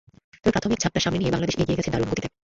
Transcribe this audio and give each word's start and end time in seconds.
তবে 0.41 0.53
প্রাথমিক 0.55 0.79
ঝাপটা 0.83 0.99
সামলে 1.03 1.19
নিয়ে 1.21 1.33
বাংলাদেশ 1.35 1.55
এগিয়ে 1.61 1.77
গেছে 1.79 1.91
দারুণ 1.93 2.07
গতিতে। 2.11 2.27